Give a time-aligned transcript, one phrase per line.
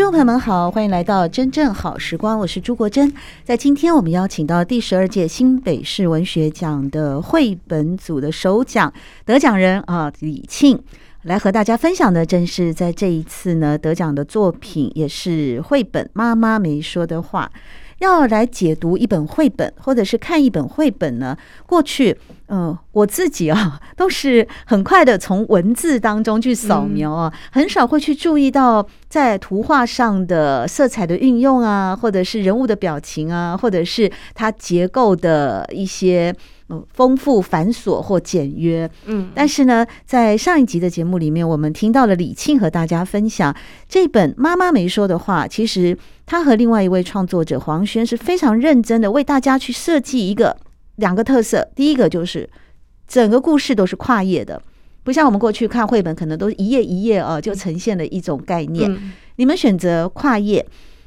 [0.00, 3.12] 众朋友们好，欢迎来到真正好时光，我是朱国珍。
[3.44, 8.90] 在今天，我们邀请到第十二届新北市文学奖的绘本组的首奖
[9.26, 10.82] 得奖人啊李庆，
[11.24, 17.52] 来和大家分享的，正是在这一次呢得奖的作品，也是绘本《妈妈没说的话》。
[18.00, 21.36] 要来解读一本绘本，或者是看一本绘本呢？
[21.66, 36.34] 过去，嗯、呃，我自己啊， 都是很快的从文字当中去扫描啊，很少会去注意到在图画上的色彩的运用啊，或者是人物的表情啊，或者是它结构的一些。
[36.92, 43.54] 丰富、繁琐或简约，嗯，但是呢，在上一集的节目里面，我们听到了李沁和大家分享
[43.88, 45.44] 这本《妈妈没说的话》。
[45.48, 50.56] 其实他和另外一位创作者黄轩是非常认真的为大家去设计一个
[50.96, 51.68] 两个特色。
[51.74, 52.48] 第一个就是
[53.08, 54.62] 整个故事都是跨页的，
[55.02, 58.90] 不像我们过去看绘本，可能都是一页一页啊就呈现了一种概念。
[58.92, 60.64] 嗯、你们选择跨页，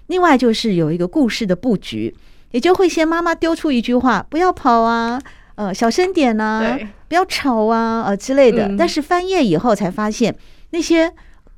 [0.08, 2.14] 另外就是有一个故事的布局，
[2.52, 5.22] 也就会先妈妈丢出一句话：“不要跑啊。”
[5.56, 8.76] 呃，小声点呐、啊，不要吵啊，呃之类的。
[8.78, 10.36] 但是翻页以后才发现，
[10.72, 11.14] 那些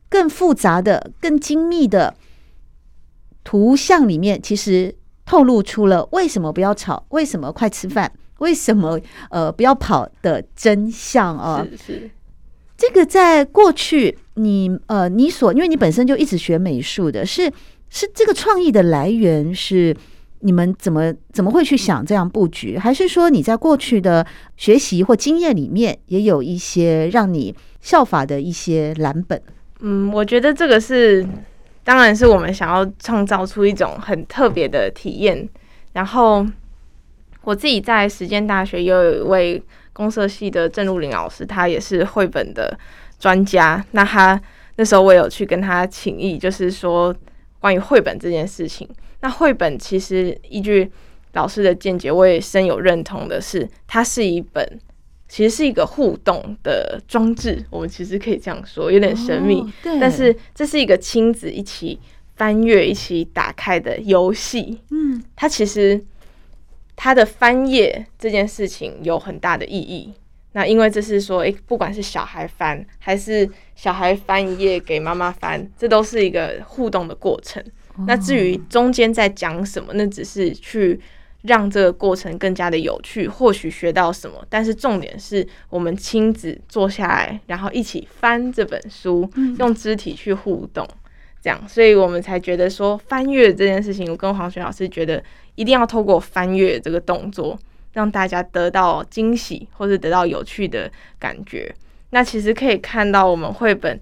[0.10, 2.14] 更复杂的、更精密的
[3.44, 4.94] 图像里面，其实
[5.26, 11.66] 透露出了为什么不要吵，为什么快吃饭，为什么呃不要跑的真相啊。
[11.72, 12.12] 是是，
[12.76, 17.50] 这个在过去你呃你所，因为你本身就一直学美术的，是
[17.90, 19.96] 是这个创意的来源是。
[20.40, 22.78] 你们怎么怎么会去想这样布局？
[22.78, 24.26] 还是说你在过去的
[24.58, 29.42] 学习或经验里面也有一些让你效法的一些蓝本？
[29.80, 31.26] 嗯，我觉得这个是，
[31.84, 35.48] 当然是我们想要创造出一种很特别的体验。
[35.94, 36.46] 然后
[37.44, 39.64] 我自己在实践大学也有一位
[39.94, 42.78] 公社系的郑露琳老师，他也是绘本的
[43.18, 43.84] 专家。
[43.92, 44.40] 那他
[44.76, 47.16] 那时候我有去跟他请益，就是说
[47.60, 48.88] 关于绘本这件事情。
[49.26, 50.88] 那绘本其实依据
[51.34, 54.80] 老师的见解，我也深有认同的是，它是一本
[55.28, 57.66] 其实是一个互动的装置。
[57.72, 59.66] 我们其实可以这样说，有点神秘。
[59.82, 60.00] 对。
[60.00, 62.00] 但是这是一个亲子一起
[62.36, 64.80] 翻阅、一起打开的游戏。
[64.92, 65.24] 嗯。
[65.36, 66.00] 它其实
[66.96, 70.14] 它的翻页这件事情有很大的意义。
[70.52, 77.62] 那因为这是说，诶，不管是小孩翻还是小孩翻一页给妈妈翻，这都是一个互动的过程。
[78.08, 81.00] 那至于中间在讲什么，那只是去
[81.44, 84.46] 让这个过程更加的有趣，或许学到什么。
[84.50, 89.30] 但是重点是我们亲子坐下来，然后一起翻这本书，
[89.60, 90.88] 用肢体去互动，
[91.42, 95.24] 这样，所以我们才觉得说翻阅这件事情，我跟黄雪老师觉得
[95.56, 97.58] 一定要透过翻阅这个动作，
[97.94, 101.74] 让大家得到惊喜或者得到有趣的感觉。
[102.10, 104.00] 那其实可以看到我们绘本。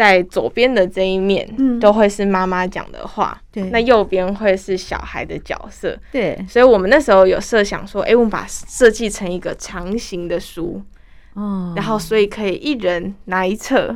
[0.00, 1.46] 在左边的这一面，
[1.78, 10.80] 都会是妈妈讲的话，对、嗯，那右边会是小孩的角色，对，所以我们那时候有设想说，哎、欸，我们把设计成一个长形的书，
[11.34, 13.94] 哦，然后所以可以一人拿一册，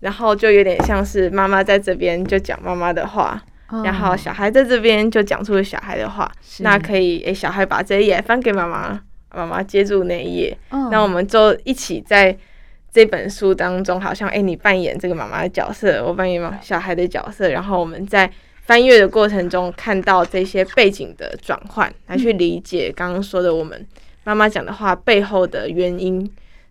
[0.00, 9.00] 然后就有点像是妈妈在这边就讲妈妈的话，哦，然后小孩在这边就讲出了小孩的话，那可以，诶、欸，小孩把这一页翻给妈妈，
[9.32, 12.36] 妈妈接住那一页，哦，那我们就一起在。
[12.96, 18.32] 这本书当中，好像哎，你扮演这个妈妈的角色，我扮演小孩的角色，然后我们在
[18.62, 23.86] 翻阅的过程中看到这些背景的转换，来去理解刚刚说的我们
[24.24, 26.26] 妈妈讲的话背后的原因，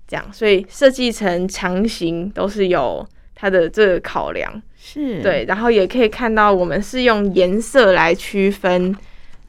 [0.07, 5.21] 这样，所以设计成强行都是有它的这个考量，是。
[5.21, 8.97] 对，然后也可以看到我们是用颜色来区分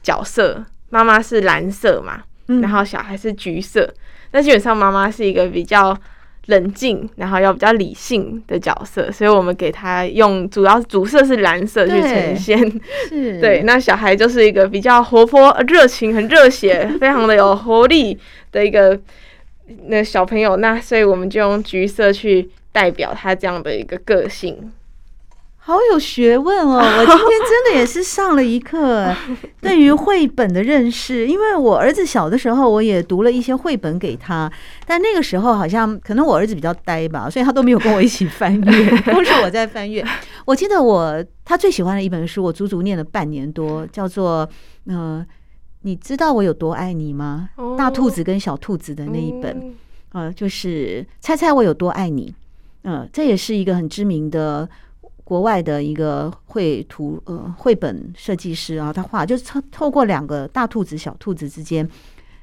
[0.03, 2.21] 角色，妈妈是蓝色嘛，
[2.61, 3.91] 然后小孩是橘色，
[4.29, 5.99] 那基本上妈妈是一个比较。
[6.47, 12.59] 冷静，然后要比较理性的角色，所以我们给他用主要主色是蓝色去呈现。
[13.07, 18.17] 是， 对，那小孩就是一个比较活泼、热情、很热血、非常的有活力
[18.51, 18.99] 的一个
[19.87, 20.55] 那小朋友。
[20.57, 24.71] 那所以我们就用橘色去代表他这样的一个个性。
[25.67, 26.77] 好有学问哦！
[26.79, 29.13] 我今天真的也是上了一课，
[29.59, 31.27] 对于绘本的认识。
[31.27, 34.49] 因为我儿子小的时候，我也读了一些绘本给他，
[34.85, 40.01] 但那个时候好像可能我儿子比较呆吧，所以他都没有跟我一起翻阅， 都是我在翻阅。
[40.45, 44.49] 我记得我他最喜欢的一本书，我足足念了半年多，叫做
[44.85, 45.25] 嗯、呃，
[45.81, 47.49] 你知道我有多爱你吗？
[47.77, 49.75] 大兔子跟小兔子的那一本，
[50.13, 52.33] 呃，就是猜猜我有多爱你。
[52.83, 54.69] 嗯、呃，这也是一个很知名的。
[55.27, 61.85] 国外的一个绘图呃绘本设计师啊，他画就是透透过两个大兔子小兔子之间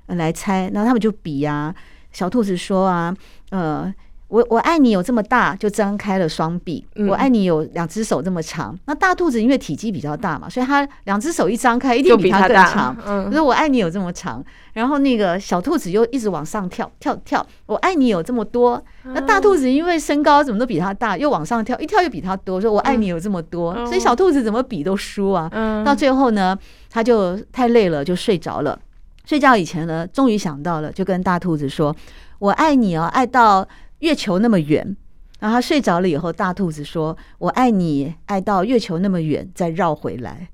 [0.09, 1.75] 来猜，然后他们就比呀，
[2.13, 3.17] 小兔子说啊，
[3.49, 3.95] 呃。
[4.35, 6.85] 我我爱你有这么大，就张开了双臂。
[7.09, 8.77] 我爱你有两只手这么长。
[8.87, 12.97] 那大兔子因为体积比较大嘛，所以它两只手一张开，一定比它更长。
[12.97, 17.47] 可是我爱你有这么长，然后那个小兔子又一直往上跳跳跳。
[17.67, 18.83] 我爱你有这么多。
[19.05, 22.61] 那大兔子因为身高怎么都比它大，又往上跳，一跳又比它多。
[22.61, 25.49] 说我爱你有这么多，所以小兔子怎么比都输啊。
[25.85, 26.59] 到最后呢，
[26.91, 28.77] 它就太累了，就睡着了。
[29.25, 31.95] 睡觉以前呢，终于想到了，就跟大兔子说
[32.41, 33.65] ：“我爱你哦，爱到。”
[34.05, 34.97] 月球那么远，
[35.41, 40.49] 然后他睡着了以后，大兔子说：“我爱你，爱到月球那么远，再绕回来。”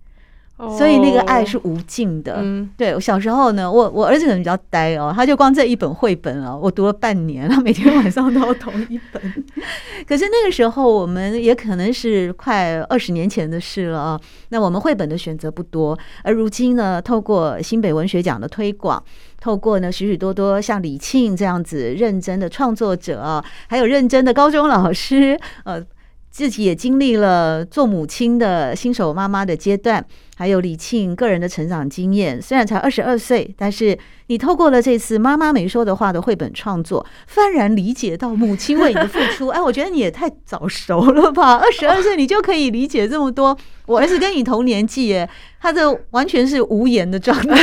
[0.77, 2.35] 所以那个爱是无尽的。
[2.43, 9.23] 嗯，对，我小时候呢，我我儿子可能比较呆哦，他就光这一本绘本啊，我读了半年，他每天晚上都要读一本。
[10.07, 14.21] 可是那个时候，我们也可能是快二十年前的事了啊。
[14.51, 19.03] 那我们绘本的选择不多，而如今呢，透过新北文学奖的推广，
[19.41, 25.85] 透过呢许许多多像李沁这样子认真的创作者，还有认真的高中老师，呃。
[26.33, 30.03] 自己也经历了做母亲的新手妈妈的阶段，
[30.37, 32.41] 还有李沁个人的成长经验。
[32.41, 33.99] 虽然才二十二岁，但是
[34.29, 39.49] 你透过了这次《妈妈没说的话》的绘本创作，幡然理解到母亲为你的付出。
[39.49, 41.57] 哎，我觉得你也太早熟了吧！
[41.59, 43.59] 二十二岁你就可以理解这么多。
[43.87, 45.29] 我儿子跟你同年纪耶，
[45.61, 47.59] 他这完全是无言的状态。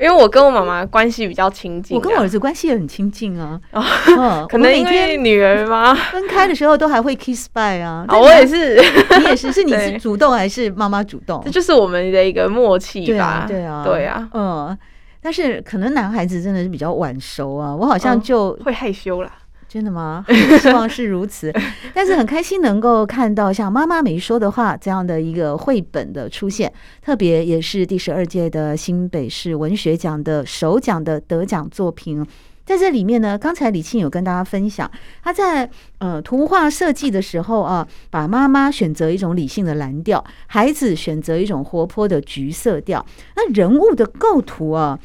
[0.00, 3.60] 因为我跟我妈妈关系比较亲近，啊，我跟我儿子关系也很亲近啊。
[3.72, 3.84] 哦，
[4.18, 5.94] 嗯、 可能因为女儿吗？
[6.10, 8.06] 分开的时候都还会 kiss bye 啊。
[8.08, 8.76] 哦，我也是，
[9.20, 11.42] 你也是，是你是主动还是妈妈主动？
[11.44, 13.44] 这就是我们的一个默契吧。
[13.46, 14.78] 对啊，对啊，嗯。
[15.22, 19.30] 但是可能男孩子真的是比较晚熟啊，我好像就、嗯、会害羞啦。
[19.70, 20.24] 真的吗？
[20.60, 21.54] 希望是如此，
[21.94, 32.26] 但是很开心能够看到像妈妈没说的话这样的一个绘本的出现，特别也是第十二届的新北市文学奖的首奖的得奖作品，
[32.66, 34.90] 在这里面呢，刚才李沁有跟大家分享，
[35.22, 43.06] 他在呃图画设计的时候啊，把妈妈选择一种理性的蓝调，孩子选择一种活泼的橘色调，
[43.36, 44.98] 那人物的构图啊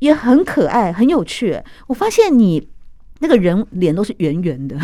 [0.00, 1.62] 也很可爱，很有趣。
[1.86, 2.66] 我发现你。
[3.20, 4.76] 那个人脸都是圆圆的，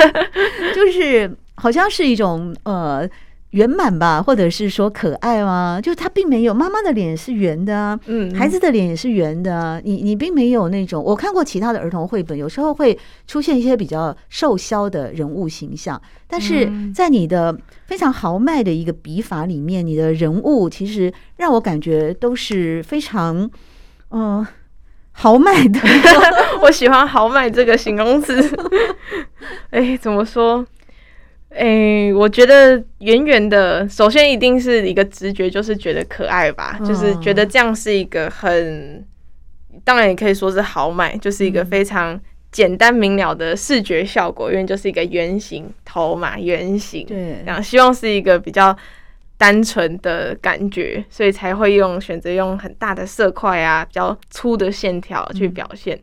[0.74, 3.08] 就是好像是一种呃
[3.50, 5.80] 圆满吧，或者是说可爱吗？
[5.82, 9.80] 就是他并没有妈妈的脸是圆的啊，嗯，孩子的脸也是圆的啊。
[9.82, 12.96] 你你并没有那种，我看过其他的儿童绘本，有时候会
[13.26, 23.50] 出现一些比较瘦削的人物形象，但是在你的非常豪迈的一个笔法里面，你的人物其实让我感觉都是非常
[24.10, 24.38] 嗯。
[24.38, 24.48] 呃
[25.12, 25.80] 豪迈的，
[26.62, 28.40] 我喜欢豪迈这个形容词。
[29.70, 30.64] 哎、欸，怎么说？
[31.50, 39.04] 哎、欸，我觉得圆圆的，首先一定是一个直觉，就是觉得可爱吧，嗯、就是觉得这样是一个很，
[39.84, 42.18] 当然也可以说是豪迈，就是一个非常
[42.52, 48.76] 简单明了的视觉效果，因为就是一个圆形头嘛，圆形，对，然后希望是一个比较。
[49.40, 55.96] 单纯的感觉，所以才会用选择用很大的色块啊，比较粗的线条去表现。
[55.96, 56.02] 嗯、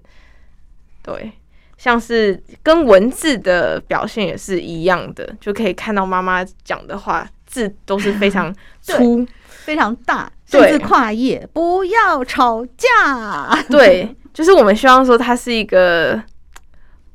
[1.03, 1.31] 对，
[1.77, 8.51] 像是跟文字的表现也是一样的，就可以看到妈妈讲的话，字都是非常
[8.81, 11.47] 粗、 非常大，甚至跨页。
[11.53, 13.55] 不要吵架。
[13.69, 16.19] 对，就是我们希望说它是一个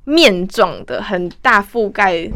[0.05, 2.31] 面状的，很大覆盖。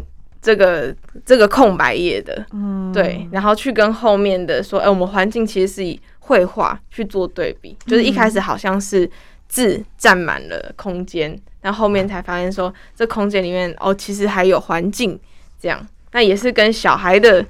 [0.47, 9.09] 这个这个空白页的，嗯，对，然后去跟后面的说，哎，我们环境其实是以绘画去做对比，就是一开始好像是
[9.49, 15.19] 字占满了空间，但后后面才发现说，这空间里面哦，其实还有环境，
[15.59, 17.45] 这样，那也是跟小孩的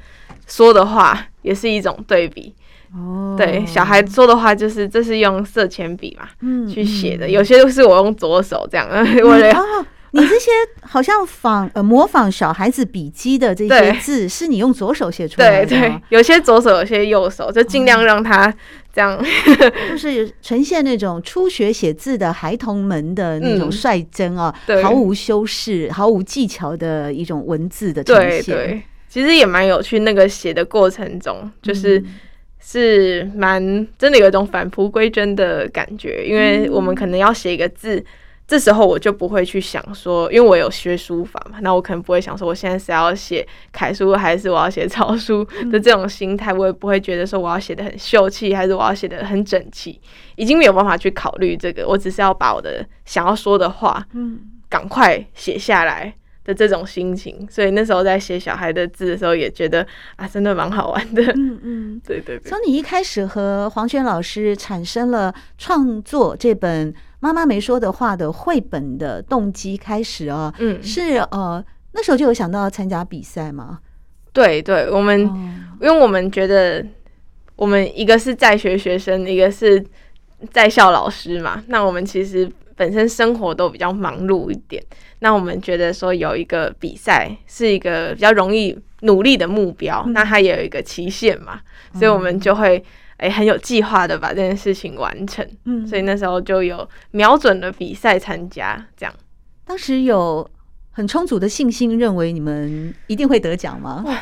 [0.48, 2.52] 说的话也是一种对比，
[2.96, 8.90] 哦，对，小孩说的话就是这是用色铅笔嘛，嗯，去写的，有些都是我用左手这样，
[9.24, 9.54] 我的。
[10.20, 10.50] 你这些
[10.82, 15.68] 好像仿呃模仿小孩子笔迹的这些字，是你用左手写出来的？
[15.68, 18.52] 对对，有些左手，有些右手，就尽量让他
[18.92, 28.44] 这样，嗯、就 是呈现那种初学写字的孩童们的那种率真啊，嗯、毫无修饰、毫无技巧的一种文字的呈现。
[28.44, 30.00] 对对，其实也蛮有趣。
[30.00, 32.04] 那个写的过程中，就是
[32.60, 33.62] 是蛮
[34.00, 38.04] 真的有一种返璞归真的感觉，因为我们可能要写一个字。
[38.48, 50.00] 这时候我就不会去想说，因为我有学书法嘛，那我可能不会想说我现在是要写楷书还是我要写草书的这种心态，我也不会觉得说我要写的很秀气还是我要写的很整齐，
[50.38, 54.40] 已经没有办法去考虑这个，我只是要把我的想要说的话，嗯，
[54.70, 56.14] 赶快写下来
[56.46, 59.86] 的这种心情，所以那时候在写小孩的字的时候，也觉得
[60.16, 62.50] 啊，真的蛮好玩的，嗯嗯，对 对对。
[62.50, 66.96] 从你一开始和黄轩老师产生了创作这本。
[67.20, 73.80] 妈妈没说的话的绘本的动机开始啊，嗯，是呃那时候就有想到要参加比赛吗？
[74.32, 75.36] 对对，我们、哦、
[75.82, 76.86] 因为我们觉得
[77.56, 79.84] 我们一个是在学学生，一个是
[80.52, 84.84] 在校老师嘛，那我们其实本身生活都比较忙碌一点，
[85.20, 91.62] 那我们觉得说有一个比赛是一个比较容易努力的目标，嗯、那它也有一个期限嘛，
[91.94, 92.84] 所以我们就会。
[93.18, 99.14] 哎，很有计划的把这件事情完成，嗯，所以那时候就有瞄准了比赛参加，这样。
[99.66, 100.48] 当时有
[100.92, 104.04] 很充足的信心，认为你们一定会得奖吗？
[104.06, 104.22] 哇，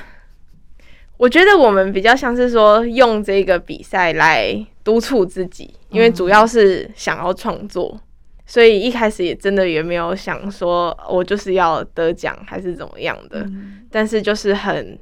[1.18, 8.02] 我觉得我们比较像是说用这个比赛来督促自己，因为主要是想要创作，嗯，
[8.46, 14.98] 所以一开始也真的也没有想说我就是要得奖还是怎么样的，嗯，但是就是很。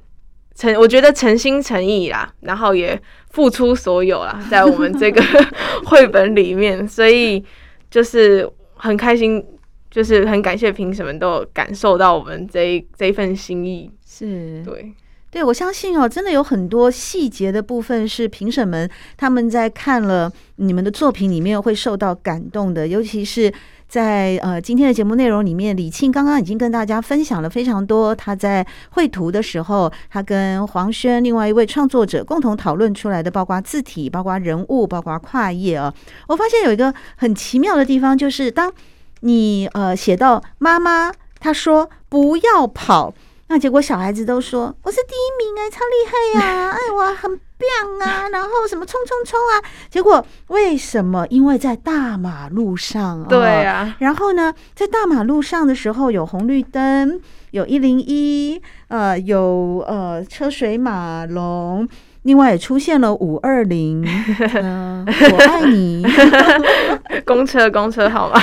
[0.56, 3.00] 诚，我觉得诚心诚意啦，然后也
[3.32, 5.22] 付出所有啦，在我们这个
[5.86, 7.44] 绘本里面，所以
[7.90, 9.44] 就是很开心，
[9.90, 14.94] 就是很感谢评审们都有感受到我们这一这一份心意，是对，
[15.32, 23.52] 对，我相信哦，真的有很多细节的部分是评审们他们在看了你们的作品里面会受到感动的，尤其是。
[23.94, 35.94] 在呃今天的节目内容里面，李沁刚刚已经跟大家分享了非常多他在绘图的时候，他跟黄轩另外一位创作者共同讨论出来的，包括字体、包括人物、包括跨页啊。
[36.28, 38.74] 我发现有一个很奇妙的地方，就是当
[39.20, 43.14] 你呃写到妈妈她说不要跑，
[43.50, 47.40] 那结果小孩子都说我是第一名哎，超厉害呀，哎我很。
[48.02, 49.54] 啊， 然后什么冲冲冲啊！
[49.90, 51.26] 结果为什么？
[51.30, 53.96] 因为在大马路上，啊对啊。
[54.00, 57.20] 然后呢，在大马路上的时候，有红绿灯，
[57.52, 61.88] 有一零一，呃，有呃车水马龙，
[62.24, 64.06] 另外也出现了五二零，
[64.62, 66.06] 嗯， 我爱你，
[67.26, 68.42] 公车，公车好吗？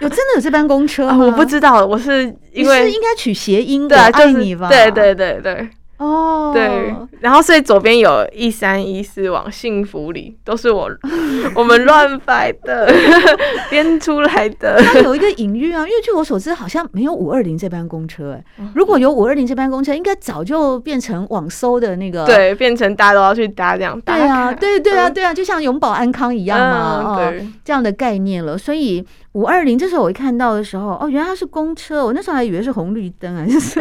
[0.00, 1.24] 有真的有这班公车吗？
[1.26, 4.68] 我不知道，我是因为是应该取谐音的，爱你吧？
[4.68, 5.68] 对对对对。
[6.00, 10.90] 哦、oh，对，然后所以左边有一三一四往幸福里，都是我
[11.54, 12.90] 我们乱摆的
[13.68, 14.80] 编出来的。
[14.82, 18.42] 它有一个隐喻啊，因为据我所知，好像没有五二零这班公车哎。
[18.74, 24.00] 如果有五二零这班公车，应该早就变成网搜的那个，对，变成大家都要去搭这样。
[24.00, 28.56] 对啊，对对啊，对啊，就像永保安康一样嘛，嗯、对、哦，这样的概念了。
[28.56, 29.04] 所以。
[29.32, 33.78] 五二零，这时候我一看到的时候，哦，原来它是公车，我那时候还以为是红绿灯啊， 就是，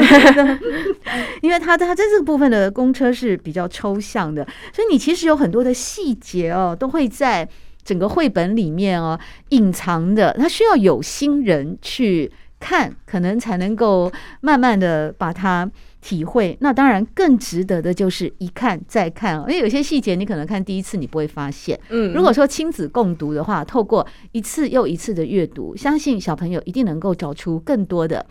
[1.41, 7.47] 因为它它在这个部分的公车是比较抽象的，所以你其实有很多的细节哦，都会在
[7.83, 15.69] 整个绘本里面哦隐藏的，它需要有心人去看，可能才能够慢慢的把它。
[16.01, 21.79] 体会，那当然更值得的就是一看再看，因为有些细节你可能看第一次你不会发现。
[21.89, 28.25] 嗯，如果说亲子共读的话，透过一次又一次的阅读，相信小朋友一定能够找出更多的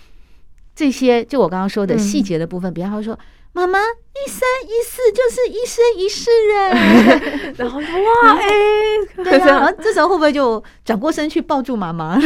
[0.75, 3.19] 这些，就我刚刚说的细节的部分，比方说。
[3.53, 12.17] 妈妈一三一四就是一生一世 哎，然后哇哎、欸，对啊，然后这时候会不会就转过身去 抱住妈妈？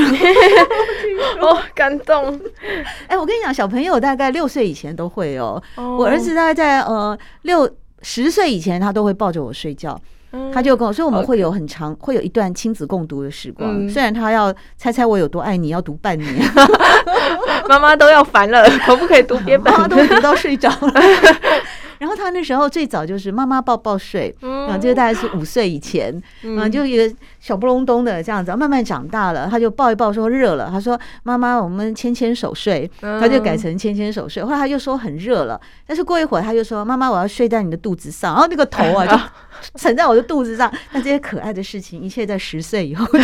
[1.41, 2.38] 哦，感动！
[3.07, 5.62] 哎，我跟你讲，小朋友大概六岁以前都会哦。
[5.76, 7.71] 我儿子大概在呃六
[8.02, 9.99] 十岁以前，他都会抱着我睡觉。
[10.53, 13.89] 他就跟我所以，我们会有很长，会有一段亲子共读的时光。
[13.89, 16.35] 虽然他要猜猜我有多爱你，要读半年，
[17.69, 19.73] 妈妈都要烦了，可不可以读 别本？
[19.73, 20.93] 妈妈都读到睡着了。
[22.02, 34.42] 然后他那时候最早就是妈妈抱抱睡，嗯，这个大概是五岁以前，嗯，就一个小不隆咚的这样子，慢慢长大了，他就抱一抱说热了，他说妈妈我们牵牵手睡，他就改成牵牵手睡。
[34.42, 39.16] 后来他又说很热了，但是过一会儿他就说妈妈我要睡在你的肚子上，然后那个头啊就
[39.78, 40.68] 沉在我的肚子上。
[40.90, 43.21] 那这些可爱的事情，一切在十岁以后就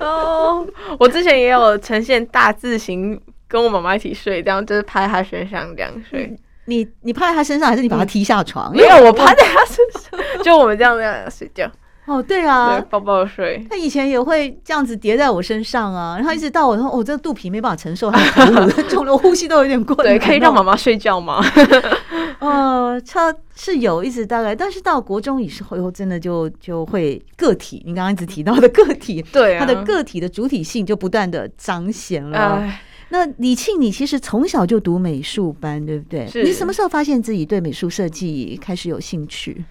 [0.02, 0.66] 哦，
[0.98, 6.34] 我之前也有呈现大字型跟我妈妈一起睡，这样就是趴在她身上这样睡。
[6.70, 8.72] 你你趴在他身上，还是你把他踢下床？
[8.72, 11.68] 没有，我趴在他身上，就我们这样这样睡觉。
[12.06, 13.64] 哦，对啊，对，抱抱睡。
[13.70, 20.06] 他以前也会这样子叠在我身上啊，然后一直到我说，哦，这个肚皮没办法承受他的头颅， 重了，我呼吸都有点困难。
[20.06, 21.40] 对，可以让妈妈睡觉吗？
[22.40, 27.82] 呃， 他是有一直大概，但是到国中以后，真的就就会个体。
[27.86, 32.56] 你刚刚一直提到的个体，对、啊，他的个体的主体性就不断的彰显了。
[32.56, 36.28] 唉那李庆，你其实从小就读美术班，对不对？
[36.42, 39.64] 你什么时候发现自己对美术设计开始有兴趣？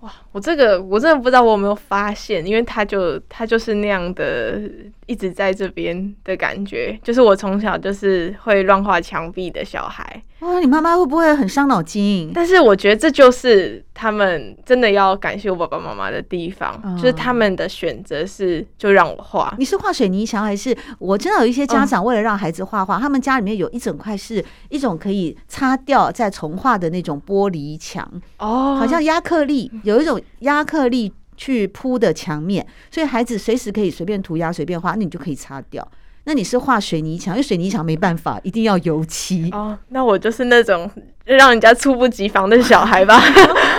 [0.00, 4.60] 哇，我这个我真的不知道我有没有发现，因为他就他就是那样的，
[5.06, 10.22] 一直在这边的感觉，就是我从小就是会乱画墙壁的小孩。
[10.40, 12.30] 哇，你妈妈会不会很伤脑筋？
[12.32, 19.52] 但是我觉得这就是他们真的要感谢我爸爸妈妈的地方，嗯、就是他们的选择是就让我画。
[19.58, 20.76] 你是画水泥墙还是？
[21.00, 28.08] 我真的有一些家长为了让孩子画画，嗯、他们家里面有一整块是一种可以擦掉再重画的那种玻璃墙
[28.38, 35.86] 哦，好像 亚克力，有一种压克力去铺的墙面，所以孩子随时可以随便涂鸦随便画，那你就可以擦掉。
[36.24, 39.78] 那你是画水泥墙，因为水泥墙没办法，一定要油漆 哦。
[39.88, 40.90] 那我就是那种
[41.24, 43.18] 让人家猝不及防的小孩吧。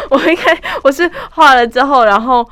[0.09, 2.43] 我应该我是画了之后，然后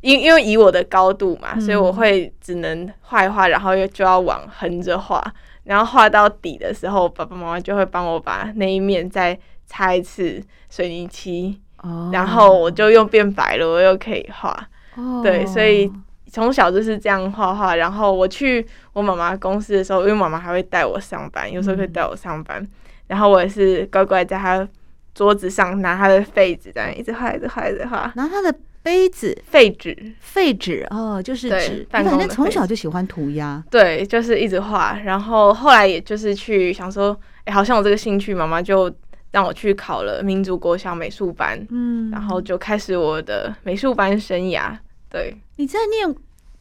[0.00, 5.22] 因因为以我的高度嘛，所以我会只能画一画，然后又就要往横着画，
[5.64, 14.68] 然后画到底的时候，爸爸妈妈就会帮我把那一面再擦一次水泥漆，哦，然后我就又变白了，我又可以画。
[14.96, 15.92] 哦，对，所以。
[16.34, 22.68] 从小就是这样画画，然后我去我妈妈公司的时候，因为妈妈还会带我上班，有时候会带我上班，嗯、
[23.08, 24.66] 然后我也是乖乖在她
[25.14, 28.10] 桌子上拿她的废纸，这样一直画，一直画，一直画。
[28.16, 31.86] 拿她的杯子，废纸，废纸哦，就是纸。
[31.90, 34.98] 反正从小就喜欢涂鸦，对，就是一直画。
[35.04, 37.14] 然后后来也就是去想说，
[37.44, 38.90] 哎，好像我这个兴趣，妈妈就
[39.32, 44.76] 让我去考了民族国小美术班，嗯，然后就开始我的美术班生涯。
[45.08, 46.14] 对，你在念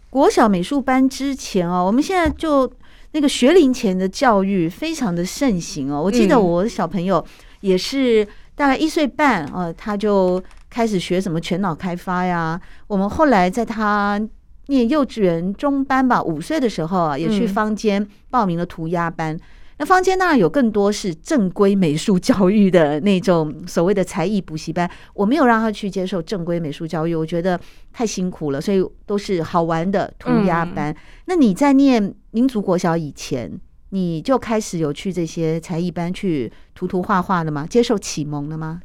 [0.09, 2.69] 国小美术班之前哦，我们现在就
[3.11, 6.01] 那个学龄前的教育非常的盛行哦。
[6.01, 7.23] 我记得我的小朋友
[7.59, 12.59] 也是大概一岁半哦，他就开始学什么全脑开发呀。
[12.87, 14.19] 我们后来在他
[14.67, 19.37] 念幼稚园中班吧，五岁的时候啊，也去坊间报名了涂鸦班。
[19.81, 27.59] 那坊间当然有更多是正规美术教育的那种所谓的才艺补习班，我没有让他去接受正规美术教育，我觉得
[27.91, 30.91] 太辛苦了，所以都是好玩的涂鸦班。
[30.91, 33.51] 嗯、那你在念民族国小以前，
[33.89, 37.65] 你就开始有去这些才艺班去涂涂画画了吗？
[37.67, 38.81] 接受启蒙了吗？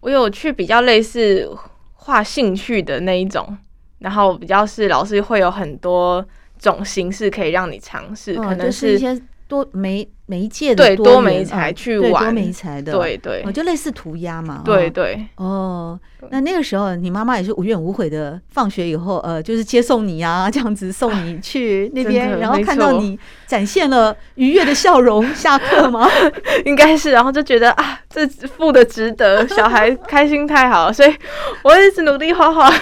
[0.00, 1.48] 我有去比较类似
[1.94, 3.56] 画兴趣的那一种，
[4.00, 6.22] 然后比较是老师会有很多
[6.58, 8.98] 种形式可以让你尝试，可能是。
[8.98, 15.26] 嗯多媒媒介的多媒材去玩，多媒材的，对对，就类似涂鸦嘛，对对。
[15.36, 26.08] 哦，那那个时候你妈妈也是无怨无悔的，放学以后呃，就是接送你啊，这样子送你 去那边，然后看到你展现了愉悦的笑容，下课吗？
[26.64, 31.14] 应该是，然后就觉得啊，这付的值得，小孩开心太好，所以
[31.62, 32.72] 我一直努力画画。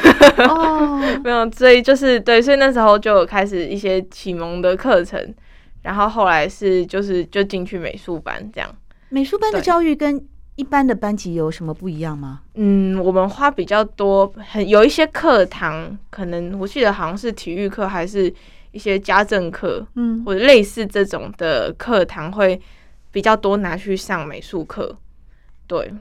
[0.47, 5.35] 哦， 没有，所以就是对，所以那时候就开始一些启蒙的课程。
[5.83, 8.71] 然后后来是就是就进去美术班这样。
[9.09, 10.25] 美术班的教育跟
[10.57, 12.43] 一般的班级有什么不一样吗？
[12.55, 18.33] 嗯，我们花比较多，很有一些课堂，可能我记得好像是体育课，还是
[18.73, 22.61] 一些家政课，嗯，或者类似这种的课堂会
[23.11, 24.95] 比较多拿去上美术课。
[25.67, 25.93] 对，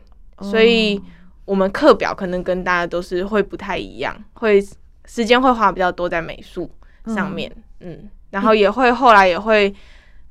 [0.41, 1.01] 所以
[1.45, 4.61] 我们课表可能跟大家都是会不太一样，会
[5.05, 6.69] 时间会花比较多在美术
[7.05, 7.91] 上面，嗯。
[7.91, 9.73] 嗯然后也会后来也会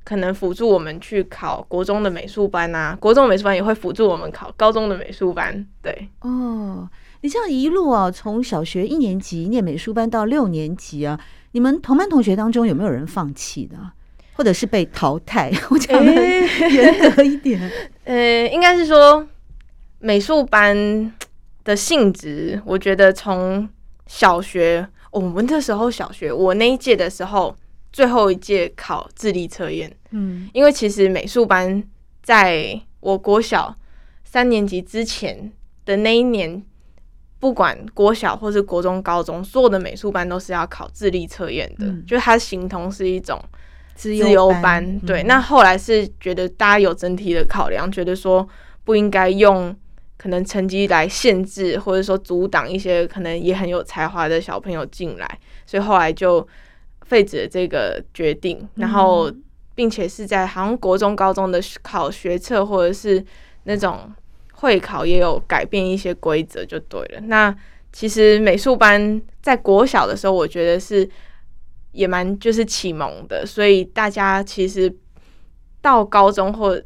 [0.03, 5.67] 可能辅助我们去考国中的美术班啊，国中美术班也会辅助我们考高中的美术班。
[5.83, 6.89] 对哦，
[7.21, 11.19] 你这样一路啊，从小学一年级念美术班到六年级啊，
[11.51, 13.77] 你们同班同学当中有没有人放弃的，
[14.33, 15.51] 或者是被淘汰？
[15.69, 17.59] 我讲的严格一点，
[18.05, 19.27] 呃、欸，应该是说
[19.99, 21.13] 美术班
[21.63, 23.67] 的性质，我觉得从
[24.07, 27.55] 小学我们那时候小学我那一届的时候。
[27.91, 31.83] 最后一届考智力测验，嗯，因为其实美术班
[32.21, 33.75] 在我国小
[34.23, 35.51] 三年级之前
[35.85, 36.63] 的那一年，
[37.39, 43.43] 不管国小或是国中、高中，所有的美术班都是要考智力测验的，嗯、就是它形同是一种
[43.95, 44.61] 资优班。
[44.61, 48.47] 班对，嗯、那后来是觉得大家有整体的考量，觉得说
[48.83, 49.75] 不应该用
[50.15, 56.47] 可能成绩来限制，或者说阻挡一些可能也很有才华的小朋友进来，所以后来就。
[57.09, 59.31] 废止了这个决定，然后
[59.73, 63.25] 并且是在好像国中、高中的考学测或者是
[63.63, 64.13] 那种
[64.53, 67.21] 会考也有改变一些规则，就对了。
[67.21, 67.53] 那
[67.91, 71.09] 其实美术班在国小的时候，我觉得是
[71.93, 74.95] 也蛮就是启蒙的，所以大家其实
[75.81, 76.79] 到高中或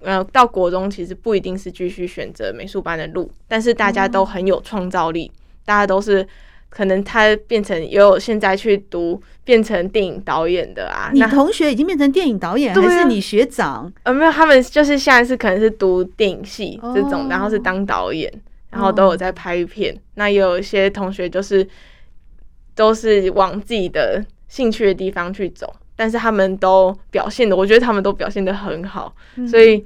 [0.00, 5.32] 呃到国中，其实不一定是继续选择美术班的路，但是大家都很有创造力，
[5.64, 6.28] 大家都是。
[6.74, 13.92] 可能他变成也有现在去读变成电影导演的啊，你同学已经变成电影导演，还是你学长？
[14.04, 18.32] 呃，没有，他们就是现在是可能是读电影系这种，然后是当导演，
[18.70, 19.94] 然后都有在拍片。
[20.14, 21.68] 那也有一些同学就是
[22.74, 29.14] 都是往自己的兴趣的地方去走，但是他们都表现的，我觉得他们都表现的很好。
[29.46, 29.84] 所以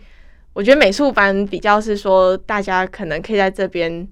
[0.52, 4.06] 我觉得美术班比较是说，大家可能可以在这边。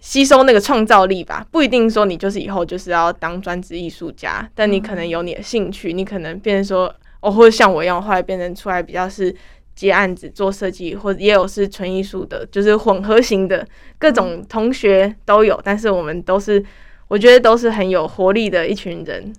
[0.00, 9.34] 吸收那个创造力吧，不一定说你就是以后就是要当专职艺术家，但你可能有你的兴趣，你可能变成说哦，或者像我一样，后来变成出来比较是
[9.74, 13.66] 接案子做设计，或者也有是纯艺术的，就是混合型的，
[13.98, 16.64] 各种同学都有，但是我们都是，
[17.08, 19.32] 我觉得都是很有活力的一群人。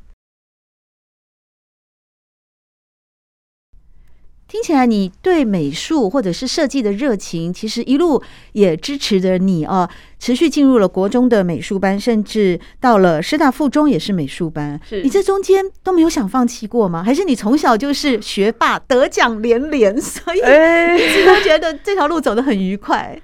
[4.49, 8.21] 听起来你对美术或者是设计的热情，其实一路
[8.53, 14.81] 也支持着你啊，持续进入了国中的美术班，甚至到了师大附中也是美术班。
[14.83, 17.03] 是你这中间都没有想放弃过吗？
[17.03, 20.39] 还是你从小就是学霸，得奖连连，所以
[20.99, 23.21] 一直都觉得这条路走得很愉快？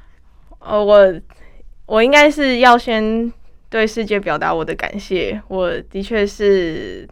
[0.60, 1.14] 呃，我
[1.88, 3.34] 我应该是要先
[3.68, 5.42] 对世界表达我的感谢。
[5.48, 7.08] 我的确是，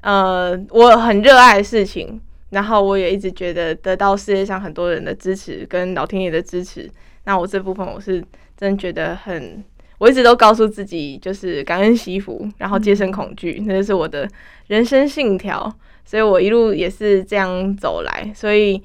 [0.00, 2.20] 呃，我很热爱的事情。
[2.50, 6.90] 然后我也一直觉得得到世界上很多人的支持跟老天爷的支持，
[7.24, 8.24] 那我这部分我是
[8.56, 9.64] 真觉得很，
[9.98, 14.28] 我一直都告诉自己就是感恩惜福，然后接生恐惧，那就是我的
[14.68, 15.72] 人生信条，
[16.04, 18.80] 所以我一路也是这样走来，所以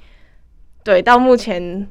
[0.84, 1.88] 对，到目前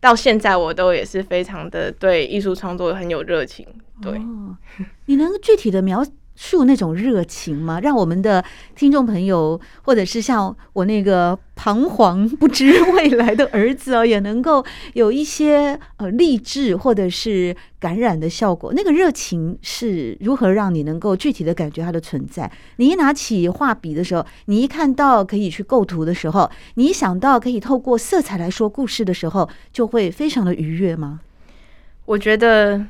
[0.00, 3.66] 到现在我都也是非常的对艺术创作很有热情。
[4.02, 4.56] 对，哦，
[5.06, 6.04] 你能具体的描
[6.36, 7.80] 述那种热情吗？
[7.80, 8.44] 让我们的
[8.74, 18.72] 听众朋友，或者是像我那个彷徨不知未来的儿子哦，也能够有一些呃励志或者是感染的效果。
[18.74, 22.50] 那个热情是如何让你能够具体的感觉它的存在？
[22.76, 31.20] 你一拿起画笔的时候，你一看到可以去构图的时候，你一想到可以透过色彩来说故事的时候，就会非常的愉悦吗？
[32.06, 32.84] 我觉得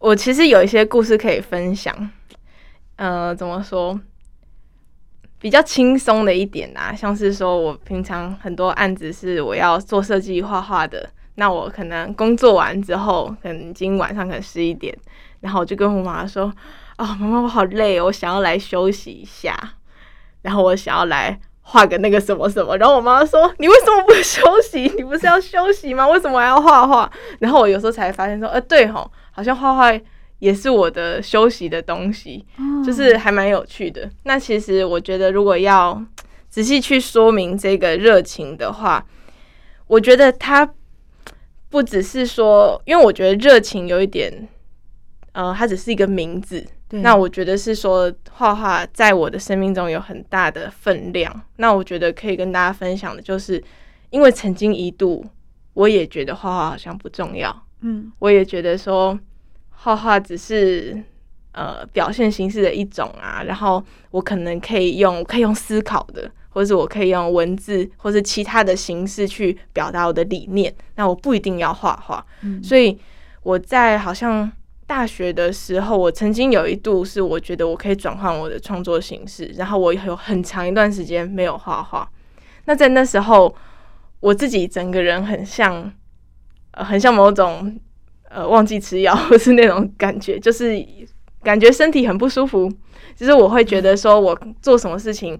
[0.00, 2.10] 我其实有一些故事可以分享。
[2.98, 3.98] 呃，怎么说？
[5.40, 14.92] 比较轻松的一点啊，像是说我平常很多案子是我要做设计画画的，那我可能工作完之后，可能今晚上可能十一点，
[15.38, 16.52] 然后我就跟我妈说
[16.98, 19.56] ：“哦，妈妈，我好累，我想要来休息一下，
[20.42, 24.92] 然后我想要来画个那个什么什么。”然后我妈妈说：“你为什么不休息？
[24.96, 26.08] 你不是要休息吗？
[26.08, 27.08] 为什么还要画画？”
[27.38, 29.96] 然后我有时候才发现说：“呃，对吼，好像画画。”
[30.40, 32.46] 也是我的休息的东西，
[32.84, 34.08] 就是还蛮有趣的。
[34.22, 36.00] 那其实我觉得，如果要
[36.48, 39.04] 仔细去说明这个热情的话，
[39.88, 40.72] 我觉得它
[41.68, 44.48] 不只是说，因为我觉得热情有一点，
[45.32, 46.64] 呃，它只是一个名字。
[46.90, 51.42] 那我觉得是说，画画在我的生命中有很大的分量。
[51.56, 53.62] 那我觉得可以跟大家分享的就是，
[54.10, 55.26] 因为曾经一度
[55.74, 59.18] 我也觉得画画好像不重要，嗯，我也觉得说。
[59.80, 61.00] 画画只是
[61.52, 70.74] 呃表现形式的一种啊，然后我可能可以用可以用思考的，或者是我可以用文字或者其他的形式去表达我的理念。
[70.96, 72.98] 那我不一定要画画，嗯，所以
[73.44, 74.50] 我在好像
[74.84, 82.10] 大学的时候，我曾经有一度是我觉得我可以转换我的创作形式，然后我有很长一段时间没有画画。
[82.64, 83.54] 那在那时候，
[84.18, 85.92] 我自己整个人很像，
[86.72, 87.78] 呃，很像某种。
[88.30, 90.84] 呃，忘记吃药， 或是那种感觉，就是
[91.42, 92.70] 感觉身体很不舒服。
[93.16, 95.38] 就是我会觉得说，我做什么事情，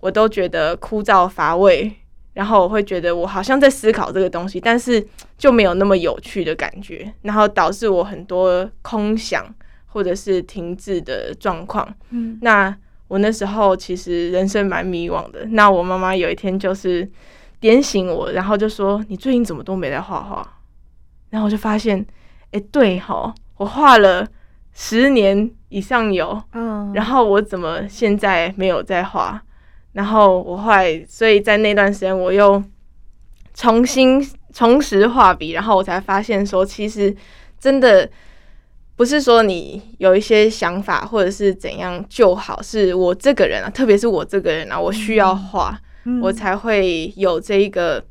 [0.00, 1.90] 我都觉得枯燥乏味，
[2.34, 5.06] 然后我会觉得我好像在思考这个东西，但是
[5.38, 9.46] 就没有那么有趣的感觉，然后导致我很多空想
[9.86, 11.88] 或者是停滞的状况。
[12.10, 12.76] 嗯，那
[13.06, 15.46] 我那时候其实人生蛮迷惘的。
[15.52, 17.08] 那我妈妈有一天就是
[17.58, 20.46] 点醒我，然后就说：“你最近怎么都没在画画？”
[21.30, 22.04] 然后我就发现，
[22.52, 24.26] 哎，对吼，我画了
[24.72, 29.42] 十年以上有，嗯，然后我怎么现在没有在画？
[29.92, 32.62] 然后我后来，所以在那段时间我又
[33.52, 37.14] 重新重拾画笔，然后我才发现说，其实
[37.58, 38.08] 真的
[38.96, 48.02] 不是说你有一些想法或者是怎样就好，是我这个人啊，特别是我这个人啊，我需要画，嗯，我才会有这一个。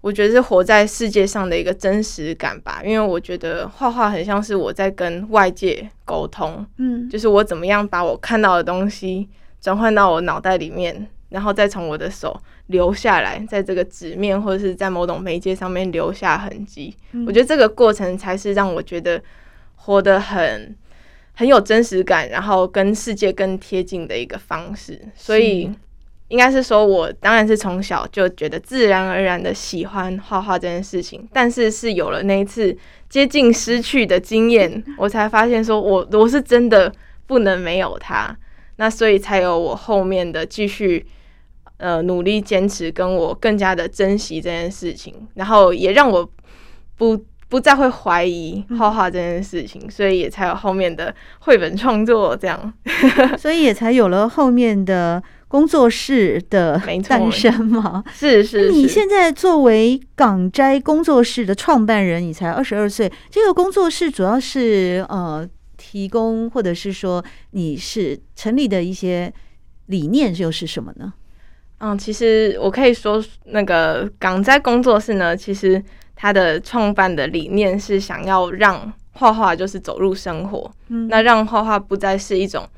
[0.00, 2.80] 我觉得是活在世界上的一个真实感吧。
[2.84, 9.28] 因为我觉得画画很像是我在跟外界沟通，嗯，就是我怎么样把我看到的东西
[9.60, 16.94] 转换到我脑袋里面，然后再从我的手留下来，在这个纸面或者是在某种媒介上面留下痕迹。
[17.12, 19.20] 嗯，我觉得这个过程才是让我觉得
[19.74, 20.76] 活得很
[21.34, 25.00] 很有真实感，然后跟世界更贴近的一个方式。
[25.16, 25.70] 所以。
[26.28, 32.76] 应该是说，我当然是从小就觉得自然而然的喜欢画画这件事情，但是是有了那一次
[33.08, 36.92] 接近失去的经验，我才发现说我我是真的
[37.26, 38.36] 不能没有它，
[38.76, 41.06] 那所以才有我后面的继续
[41.78, 46.30] 呃努力坚持，跟我更加的珍惜这件事情，然后也让我
[46.98, 52.70] 不不再会怀疑 画画这件事情，所以也才有后面的绘本创作这样，
[53.38, 55.22] 所以也才有了后面的。
[55.48, 58.04] 工作室的诞生吗？
[58.12, 58.70] 是是，是。
[58.70, 63.10] 你现在作为港斋工作室的创办人，你才二十二岁。
[63.30, 69.32] 这个工作室主要是呃提供，或者是说你是成立的一些
[69.86, 71.14] 理念又是什么呢？
[71.78, 75.82] 嗯，其实我可以说，那个港斋工作室呢，其实
[76.14, 82.68] 它的创办的理念是想要让画画就是走入生活，嗯，那让画画不再是一种。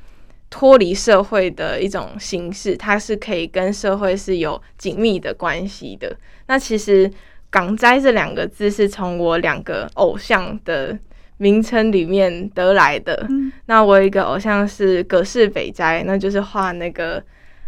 [0.51, 6.13] 脱离社会的一种形式，它是可以跟社会是有紧密的关系的。
[6.47, 7.09] 那其实
[7.49, 10.99] “港斋”这两个字是从我两个偶像的
[11.37, 13.25] 名称里面得来的。
[13.29, 17.23] 嗯、那我有一个偶像是葛饰北斋，那就是画那个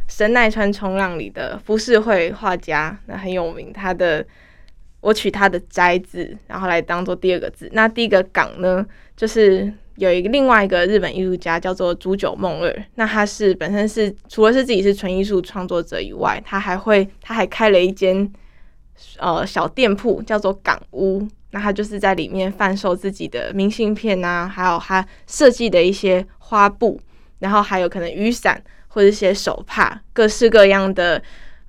[0.10, 3.72] 神奈川冲浪里的浮世绘画家，那很有名。
[3.72, 4.26] 他的
[5.00, 7.70] 我取他的“斋”字，然后来当做第二个字。
[7.72, 9.72] 那第一个“港”呢，就是。
[9.96, 18.32] 有一个另外一个日本艺术家叫做竹久梦二，那他是本身是除了是自己是纯艺术创作者以外，他还会他还开了一间
[19.18, 27.00] 呃小店铺，叫做港屋，那他就是在里面贩售自己的明信片啊，还有他设计的一些花布，
[27.40, 31.22] 然后还有可能雨伞或者一些手帕，各式各样的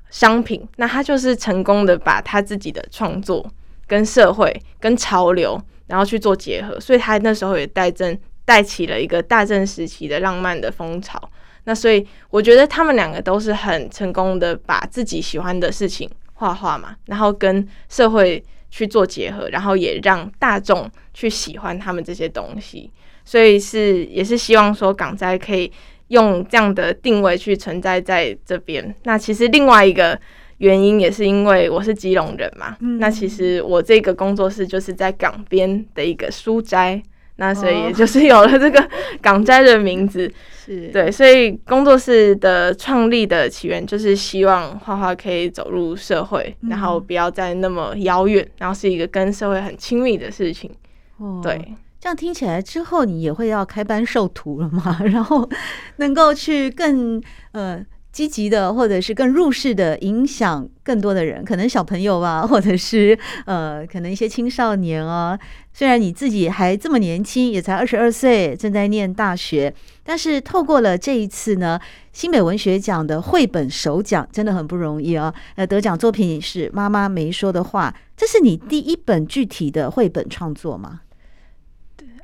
[0.08, 0.66] 商品。
[0.76, 3.44] 那他就是成功的把他自己的创作
[3.86, 5.60] 跟社会跟潮流。
[5.86, 11.20] 然后去做结合，所以他那时候也带正带起了一个大正时期的浪漫的风潮。
[11.64, 22.90] 那所以我觉得他们两个都是很成功的，把自己喜欢的事情画画嘛，然后跟社会去做结合，然后也让大众去喜欢他们这些东西。
[23.22, 25.70] 所以是也是希望说港斋可以
[26.08, 28.94] 用这样的定位去存在在这边。
[29.02, 30.18] 那其实另外一个。
[30.58, 37.02] 原因也是因为我是基隆人嘛，嗯、那其实我这个工作室就是在港边的一个书斋，
[37.36, 38.88] 那所以也就是有了这个
[39.20, 40.32] 港斋的名字，
[40.64, 50.70] 是对，所以工作室的创立的起源就是希望画画可以走入社会，嗯、然后不要再那么遥远，然后是一个跟社会很亲密的事情。
[51.18, 55.00] 哦、对，这样听起来之后你也会要开班授徒了嘛？
[55.12, 55.48] 然后
[55.96, 57.84] 能够去更呃。
[58.14, 65.36] 积极的，或者是更入世的，影响更多的人，可能小朋友啊， 或者是呃，可能一些青少年啊。
[65.72, 69.74] 虽然你自己还这么年轻，也才二十二岁，正在念大学，
[70.04, 71.80] 但是透过了这一次呢，
[72.12, 75.34] 新北文学奖的绘本首奖，真的很不容易啊。
[75.56, 81.00] 呃，得奖作品是《妈妈没说的话》，这是你第一本具体的绘本创作吗？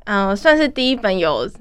[0.05, 1.51] 嗯、呃，算是第一本有。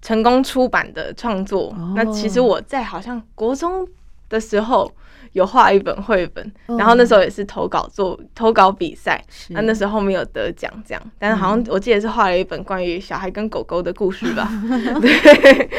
[0.00, 3.86] 成功出版的创作，哦、那其实我在好像国中
[4.28, 4.90] 的时候
[5.32, 9.52] 有画一本绘本，哦、然后那时候也是投稿做投稿比赛，是。
[9.52, 14.48] 那那时候没有得奖，这样，但是好像我记得是画了一本关于小孩跟狗狗的故事吧。
[14.50, 15.70] 嗯、 对，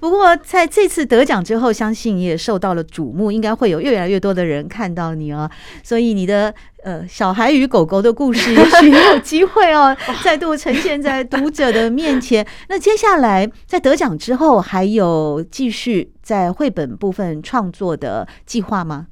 [0.00, 5.50] 不过在这次得奖之后，相信你也受到了瞩目，应该会有越来越多的人看到你哦，
[5.82, 6.54] 所以你的。
[6.84, 12.46] 呃，小孩与狗狗的故事，也许也有机会哦， 再度呈现在读者的面前。
[12.68, 19.06] 那接下来在得奖之后，还有继续在绘本部分创作的计划吗？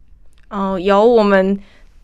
[0.51, 1.03] 哦、呃，有。
[1.03, 1.59] 我们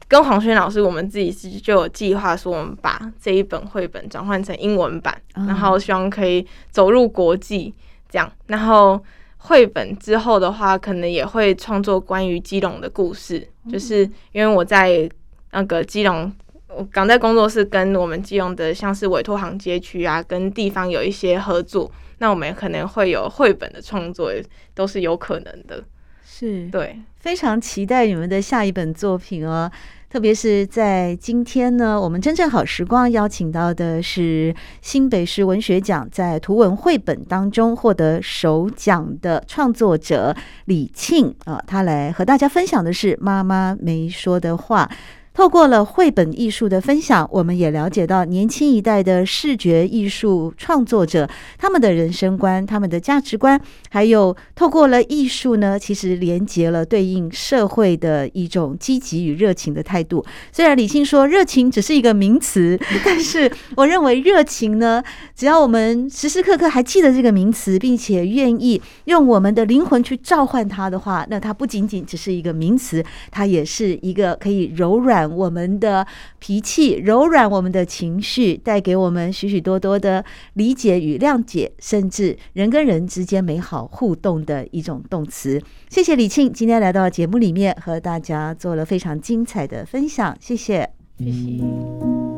[0.09, 7.75] 跟黄轩老师，我们自己是就有计划说，我们把这一本绘本转换成英文版，嗯、然后希望可以走入国际
[8.09, 8.33] 这样。
[8.47, 8.99] 然后
[9.37, 15.07] 绘本之后的话，可能也会创作关于基隆的故事，嗯、就是因为我在。
[15.53, 16.33] 那个基隆，
[16.69, 24.31] 我港在工作室跟我们基隆的像是委托行街区啊，跟地方有一些合作，那我们可能会有绘本的创作，
[24.75, 25.83] 都是有可能的。
[26.25, 29.71] 是，对，非常期待你们的下一本作品哦。
[30.11, 40.35] 特别是在今天呢，我们真正好时光邀请到的是新北市文学奖在图文绘本当中获得首奖的创作者
[40.65, 44.91] 李庆啊，他来和大家分享的是妈妈没说的话。
[45.39, 60.27] 透过了绘本艺术的分享，我们也了解到年轻一代的视觉艺术创作者他们的人生观、他们的价值观，还有透过了艺术呢，其实连接了对应社会的一种积极与热情的态度。
[60.51, 65.01] 虽然理性说热情只是一个名词，但是我认为热情呢，
[65.37, 75.28] 只要我们时时刻刻还记得这个名词，并且愿意用我们的灵魂去召唤它的话，那它不仅仅只是一个名词，它也是一个可以柔软。
[75.37, 76.07] 我们的
[76.39, 85.61] 脾气柔软，我们的情绪带给我们许许多多的理解与谅解，甚至人跟人之间美好互动的一种动词。
[85.89, 90.37] 谢谢李沁今天来到节目里面，和大家做了非常精彩的分享。
[90.41, 92.38] 谢谢，谢谢。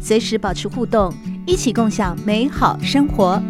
[0.00, 1.12] 随时保持互动，
[1.46, 3.40] 一起共享美好生活。